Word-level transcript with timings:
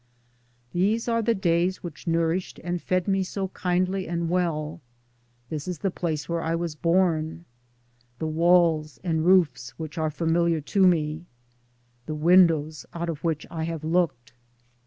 These 0.73 1.07
are 1.07 1.21
the 1.21 1.35
days 1.35 1.83
which 1.83 2.07
nourished 2.07 2.59
and 2.63 2.81
fed 2.81 3.07
me 3.07 3.21
so 3.21 3.49
kindly 3.49 4.07
and 4.07 4.31
well; 4.31 4.81
this 5.51 5.67
is 5.67 5.77
the 5.77 5.91
place 5.91 6.27
where 6.27 6.41
I 6.41 6.55
was 6.55 6.73
born, 6.73 7.45
the 8.17 8.25
walls 8.25 8.97
and 9.03 9.23
roofs 9.23 9.77
which 9.77 9.99
are 9.99 10.09
familiar 10.09 10.59
to 10.59 10.87
me, 10.87 11.27
the 12.07 12.15
windows 12.15 12.83
out 12.95 13.09
of 13.09 13.23
which 13.23 13.45
I 13.51 13.65
have 13.65 13.83
looked. 13.83 14.33